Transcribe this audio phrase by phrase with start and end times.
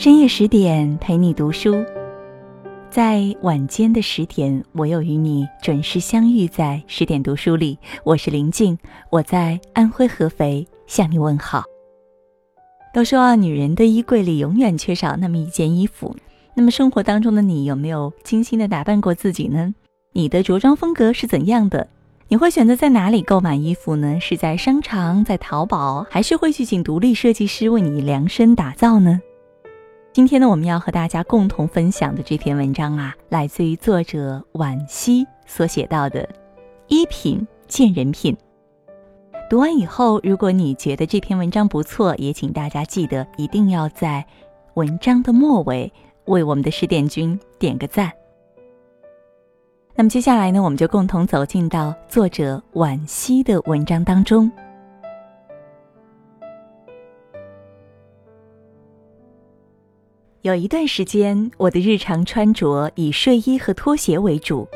[0.00, 1.76] 深夜十点陪你读书，
[2.88, 7.78] 在晚间的十点，我又与你准时相遇在十点读书里。
[8.02, 8.78] 我是林静，
[9.10, 11.64] 我在安徽合肥向你问好。
[12.94, 16.16] 都说啊，女人的衣柜里永远缺少那么一件衣服。
[16.54, 19.74] 那么生活当中的你有没有精心的打扮过自己呢？
[20.14, 21.86] 你的着装风格是怎样的？
[22.28, 24.18] 你会选择在哪里购买衣服呢？
[24.18, 29.20] 是在商场、在淘宝，还是会去请独立设计师为你量身打造呢？
[30.12, 36.28] 今天呢，我们要和大家共同分享的这篇文章啊，来自于作者惋惜所写到的
[36.88, 38.36] “衣品见人品”。
[39.48, 44.26] 读完以后，如果你觉得这篇文章不错，也请大家记得一定要在
[44.74, 45.92] 文章的末尾
[46.24, 48.10] 为我们的十点君点个赞。
[49.94, 54.50] 那么接下来呢，我们就共同走进到作者惋惜的文章当中。
[60.42, 64.66] 有一段时间，我的日常穿着以睡衣和拖鞋为主，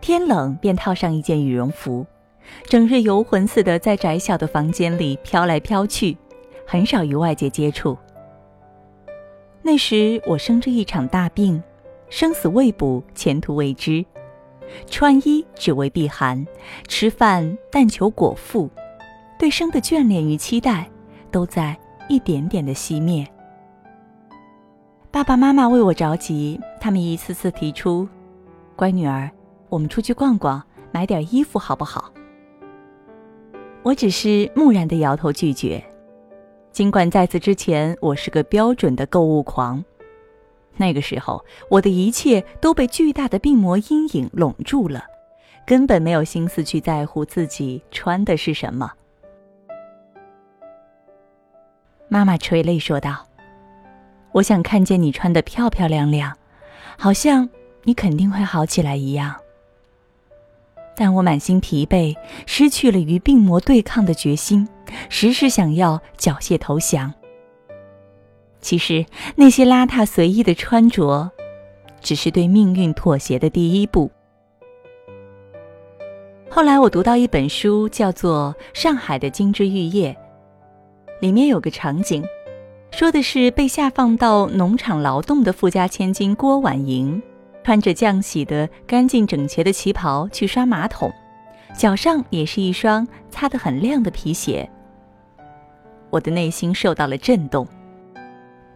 [0.00, 2.04] 天冷便套上一件羽绒服，
[2.64, 6.16] 整日游魂似的在窄小的房间里飘来飘去，
[6.66, 7.96] 很少与外界接触。
[9.62, 11.62] 那时我生着一场大病，
[12.10, 14.04] 生死未卜，前途未知，
[14.90, 16.44] 穿衣只为避寒，
[16.88, 18.68] 吃饭但求果腹，
[19.38, 20.90] 对生的眷恋与期待，
[21.30, 23.24] 都在一点点的熄灭。
[25.16, 28.06] 爸爸妈妈为我着急，他们一次次提出
[28.76, 29.30] ：“乖女儿，
[29.70, 32.12] 我们出去逛逛，买点衣服好不好？”
[33.82, 35.82] 我只是木然的摇头拒绝。
[36.70, 39.82] 尽管在此之前，我是个标准的购物狂，
[40.76, 45.02] 那个时候我的一切都被巨大的病魔阴影笼住了，
[45.66, 48.92] 根本没有心思去在乎自己穿的是什么。
[52.06, 53.25] 妈妈垂泪说道。
[54.36, 56.36] 我想看见你穿得漂漂亮亮，
[56.98, 57.48] 好像
[57.84, 59.34] 你肯定会好起来一样。
[60.94, 62.14] 但我满心疲惫，
[62.44, 64.68] 失去了与病魔对抗的决心，
[65.08, 67.14] 时时想要缴械投降。
[68.60, 71.30] 其实那些邋遢随意的穿着，
[72.02, 74.10] 只是对命运妥协的第一步。
[76.50, 80.12] 后来我读到一本书，叫做《上海的金枝玉叶》，
[81.22, 82.22] 里面有个场景。
[82.90, 87.20] 说的是被下放到农场劳动的富家千金郭婉莹，
[87.62, 91.12] 穿着浆洗的干净整洁的旗袍去刷马桶，
[91.76, 94.68] 脚上也是一双擦得很亮的皮鞋。
[96.08, 97.66] 我的内心受到了震动。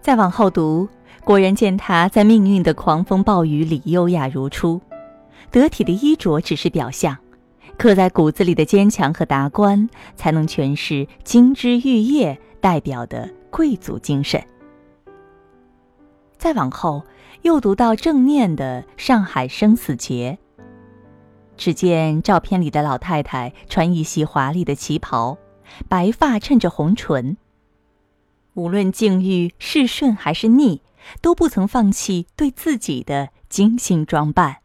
[0.00, 0.88] 再往后读，
[1.22, 4.80] 果然见她在命运的狂风暴雨里优雅如初，
[5.52, 7.16] 得体的衣着只是表象，
[7.78, 13.30] 刻在骨子里的坚强和达观，才能诠释金枝玉叶代表的。
[13.50, 14.46] 贵族精神。
[16.36, 17.02] 再往后，
[17.40, 20.38] 又读到正念的上海生死劫。
[21.56, 25.38] 只见照片里的老太太穿一袭华丽的旗袍，
[25.88, 27.38] 白发衬着红唇。
[28.52, 30.82] 无论境遇是顺还是逆，
[31.22, 34.58] 都不曾放弃对自己的精心装扮。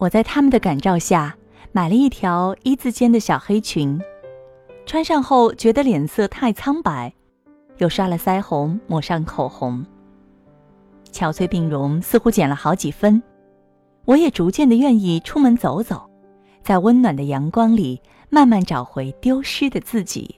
[0.00, 1.36] 我在他们的感召下，
[1.72, 4.00] 买了一条一字肩的小黑裙。
[4.86, 7.12] 穿上后觉得脸色太苍白，
[7.76, 9.84] 又刷了腮红，抹上口红。
[11.12, 13.22] 憔悴病容似乎减了好几分，
[14.06, 16.08] 我也逐渐的愿意出门走走，
[16.62, 18.00] 在温暖的阳光里
[18.30, 20.34] 慢慢找回丢失的自己。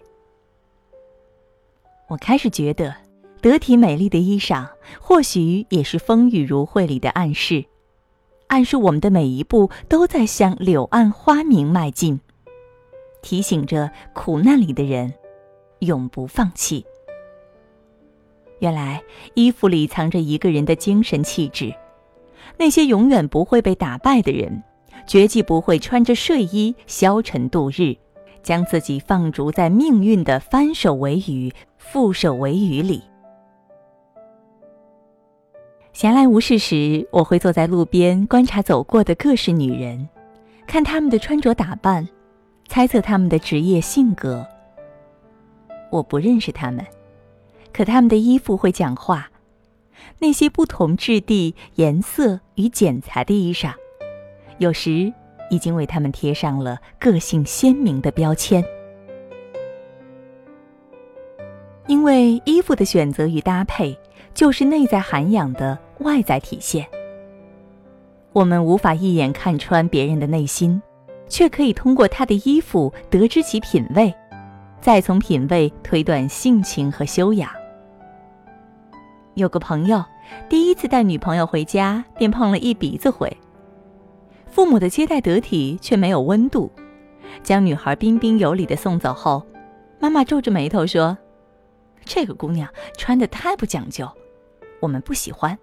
[2.08, 2.92] 我开始觉得，
[3.40, 4.66] 得体美丽的衣裳
[5.00, 7.64] 或许也是风雨如晦里的暗示，
[8.52, 12.20] 暗示我们的每一步都在向柳暗花明迈进。
[13.22, 15.14] 提醒着苦难里的人，
[15.78, 16.84] 永不放弃。
[18.58, 19.02] 原来
[19.32, 21.74] 衣服里藏着一个人的精神气质。
[22.58, 24.62] 那些永远不会被打败的人，
[25.06, 27.96] 绝技不会穿着睡衣消沉度日，
[28.42, 31.50] 将自己放逐在命运的翻手为雨、
[31.80, 33.02] 覆手为雨里。
[35.92, 40.08] 闲来无事时，我会坐在路边观察走过的各式女人，
[40.66, 42.08] 看她们的穿着打扮。
[42.68, 44.46] 猜测他们的职业性格。
[45.90, 46.82] 我不认识他们，
[47.70, 49.30] 可他们的衣服会讲话。
[50.18, 53.74] 那些不同质地、颜色与剪裁的衣裳，
[54.56, 55.12] 有时
[55.50, 58.64] 已经为他们贴上了个性鲜明的标签。
[61.86, 63.94] 因为衣服的选择与搭配，
[64.34, 66.86] 就是内在涵养的外在体现。
[68.32, 70.80] 我们无法一眼看穿别人的内心。
[71.32, 74.14] 却可以通过他的衣服得知其品味，
[74.82, 77.50] 再从品味推断性情和修养。
[79.32, 80.04] 有个朋友
[80.46, 83.34] 第一次带女朋友回家，便碰了一鼻子灰。
[84.46, 86.70] 父母的接待得体，却没有温度。
[87.42, 89.42] 将女孩彬彬有礼的送走后，
[89.98, 91.16] 妈妈皱着眉头说
[92.04, 92.68] ：“这个姑娘
[92.98, 94.06] 穿的太不讲究，
[94.82, 95.58] 我们不喜欢。”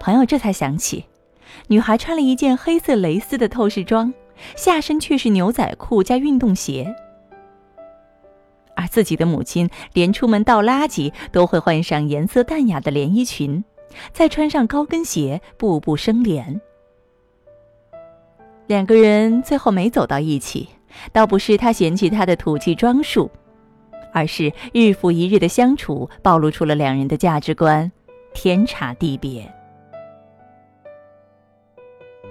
[0.00, 1.04] 朋友这才想起，
[1.68, 4.12] 女孩穿了一件黑色蕾丝的透视装，
[4.56, 6.94] 下身却是牛仔裤加运动鞋。
[8.74, 13.64] 而自己的母亲连出门倒垃圾都会换上颜色淡雅的连衣裙，
[14.12, 16.60] 再穿上高跟鞋，步步生莲。
[18.66, 20.68] 两个人最后没走到一起，
[21.10, 23.30] 倒不是他嫌弃他的土气装束，
[24.16, 27.92] 而是日复一日的相处暴露出了两人的价值观
[28.32, 29.52] 天差地别。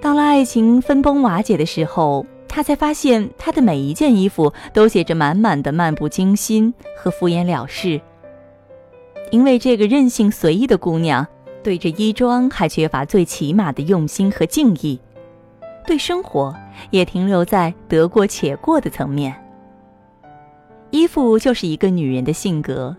[0.02, 8.02] 到了爱情分崩瓦解的时候，他才发现他的每一件衣服都写着满满的漫不经心和敷衍了事。
[9.30, 11.28] 因为这个任性随意的姑娘，
[11.62, 15.00] 对着衣装还缺乏最起码的用心和敬意。
[15.86, 16.56] 对生活
[16.90, 19.40] 也停留在得过且过的层面。
[20.96, 22.96] 衣服就是一个女人的性格，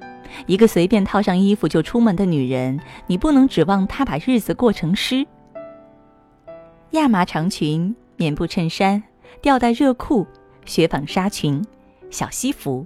[0.46, 5.26] 一个随便套上衣服就出门的女人，你不能指望她把日子过成诗。
[6.90, 9.02] 亚麻长裙、棉布衬衫、
[9.40, 10.26] 吊带热裤、
[10.66, 11.64] 雪纺纱裙、
[12.10, 12.84] 小西服，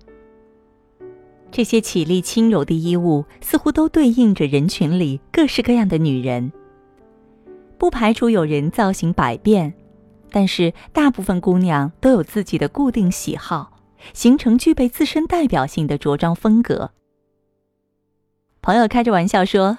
[1.50, 6.52] 这些绮丽轻柔的衣物，似乎都对应着人群里各式各样的女人。
[7.76, 9.74] 不排除有人造型百变。
[10.30, 13.79] 但是，大部分姑娘都有自己的固定喜好，
[14.12, 16.92] 形成具备自身代表性的着装风格。
[18.62, 19.78] 朋友开着玩笑说：“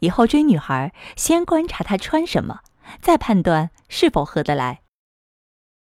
[0.00, 2.60] 以后追女孩，先观察她穿什么，
[3.00, 4.80] 再判断是否合得来。”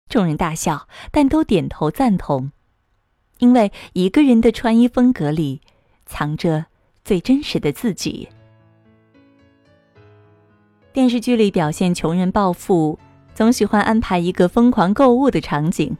[0.08, 2.52] 众人大笑，但都点头赞同，
[3.38, 5.61] 因为一个人的穿衣风格里，
[6.06, 6.67] 藏着
[7.05, 8.29] 最真实的自己。
[10.93, 12.99] 电视剧里表现穷人暴富。
[13.35, 15.96] 总喜欢安排一个疯狂购物的场景，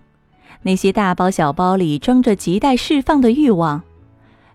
[0.63, 3.83] 那些大包小包里装着亟待释放的欲望，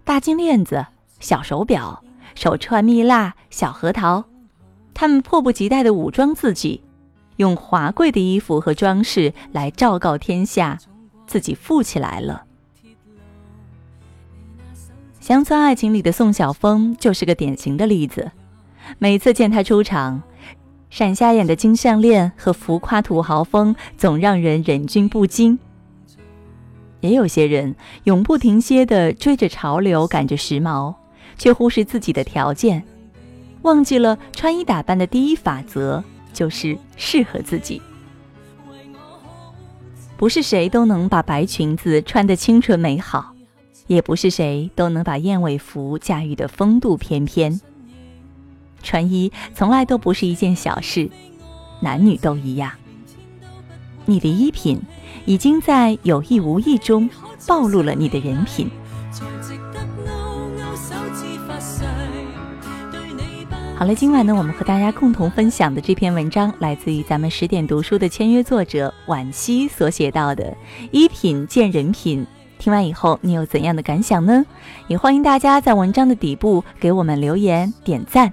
[0.04, 0.86] 大金链子、
[1.20, 2.04] 小手表、
[2.36, 4.26] 手串蜜蜡、小核桃，
[4.94, 6.84] 他们迫不及待地武装自己，
[7.38, 10.78] 用华贵的衣服和装饰来昭告天下，
[11.26, 12.44] 自己富起来了。
[15.20, 18.32] 乡村爱情里的宋晓峰就是个典型的例子，
[19.00, 20.22] 每次见他出场。
[20.90, 25.58] 闪瞎眼的金项链和浮夸土豪风，总让人忍俊不禁。
[27.04, 30.96] 也有些人永不停歇地追着潮流，赶着时髦，
[31.38, 32.82] 却忽视自己的条件，
[33.64, 36.02] 忘记了穿衣打扮的第一法则
[36.32, 37.82] 就是适合自己。
[40.16, 43.34] 不是谁都能把白裙子穿得清纯美好，
[43.88, 47.60] 也不是谁都能把燕尾服驾驭得风度翩翩。
[48.82, 51.10] 穿衣从来都不是一件小事，
[51.82, 52.72] 男女都一样。
[54.06, 54.82] 你的衣品
[55.26, 57.10] 已经在有意无意中
[57.48, 58.70] 暴露了你的人品。
[63.76, 70.56] 好了，今晚呢，我们和大家共同分享的这篇文章来自于咱们十点读书的签约作者婉惜所写到的
[70.92, 72.25] “衣品见人品”。
[72.60, 74.46] 听完以后，你有怎样的感想呢？
[74.88, 78.32] 也欢迎大家在文章的底部给我们留言点赞。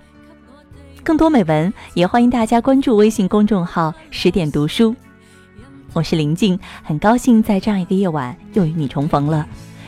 [1.02, 4.94] 更多美文，也欢迎大家关注微信公众号“十点读书”。
[5.92, 9.47] 我是林静，很高兴在这样一个夜晚又与你重逢了。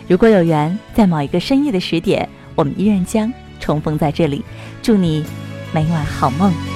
[0.08, 4.44] 如果有缘，在某一个深夜的十点，我们依然将重逢在这里。
[4.82, 5.24] 祝你
[5.72, 6.71] 每晚好梦。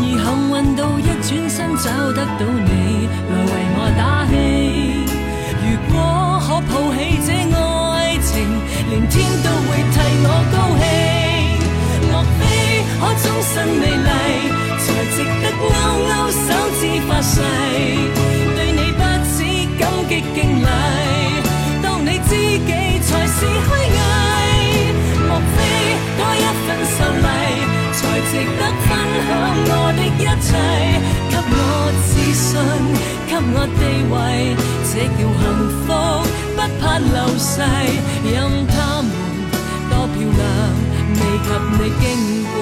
[0.00, 4.32] 已幸运到一转身找得到你来为我打气。
[5.62, 5.94] 如果
[6.40, 8.30] 可抱起这爱情，
[8.90, 9.94] 连天都会替
[10.24, 10.84] 我高兴。
[12.10, 12.40] 莫非
[13.00, 14.08] 可终身美丽，
[14.78, 15.62] 才值得勾
[16.08, 16.40] 勾手
[16.78, 17.34] 指发誓？
[30.22, 30.48] 一切
[31.30, 31.60] 给我？
[32.06, 32.50] 自信，
[33.26, 34.14] 给我地位，
[34.88, 35.42] 这叫幸
[35.82, 35.88] 福，
[36.54, 37.50] 不怕流逝。
[38.24, 38.34] 任
[38.68, 39.10] 他们
[39.90, 40.40] 多漂亮，
[41.18, 42.02] 未及你矜
[42.54, 42.56] 贵。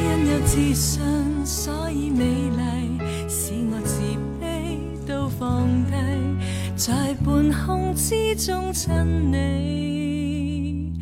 [0.00, 0.92] 因有自信，
[1.44, 2.62] 所以美丽，
[3.28, 3.92] 使我自
[4.40, 4.42] 卑
[5.06, 5.42] 都放
[5.90, 5.92] 低。
[6.76, 8.92] 在半空之中亲
[9.32, 10.92] 你，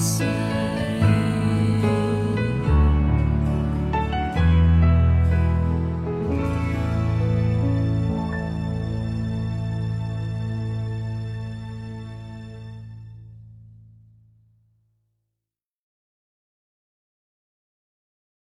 [0.00, 0.59] 生死。